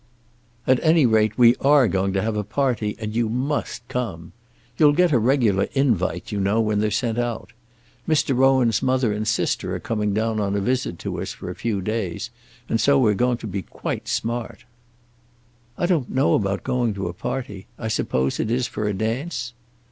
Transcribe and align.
"At 0.65 0.79
any 0.81 1.05
rate, 1.05 1.37
we 1.37 1.55
are 1.57 1.87
going 1.87 2.11
to 2.13 2.23
have 2.23 2.35
a 2.35 2.43
party, 2.43 2.95
and 2.97 3.15
you 3.15 3.29
must 3.29 3.87
come. 3.87 4.31
You'll 4.77 4.93
get 4.93 5.11
a 5.11 5.19
regular 5.19 5.67
invite, 5.73 6.31
you 6.31 6.39
know, 6.39 6.59
when 6.59 6.79
they're 6.79 6.89
sent 6.89 7.19
out. 7.19 7.53
Mr. 8.09 8.35
Rowan's 8.35 8.81
mother 8.81 9.13
and 9.13 9.27
sister 9.27 9.75
are 9.75 9.79
coming 9.79 10.11
down 10.11 10.39
on 10.39 10.55
a 10.55 10.59
visit 10.59 10.97
to 11.01 11.21
us 11.21 11.33
for 11.33 11.51
a 11.51 11.55
few 11.55 11.81
days, 11.83 12.31
and 12.67 12.81
so 12.81 12.97
we're 12.97 13.13
going 13.13 13.37
to 13.37 13.45
be 13.45 13.61
quite 13.61 14.07
smart." 14.07 14.63
"I 15.77 15.85
don't 15.85 16.09
know 16.09 16.33
about 16.33 16.63
going 16.63 16.95
to 16.95 17.07
a 17.07 17.13
party. 17.13 17.67
I 17.77 17.87
suppose 17.87 18.39
it 18.39 18.49
is 18.49 18.65
for 18.65 18.87
a 18.87 18.95
dance?" 18.95 19.53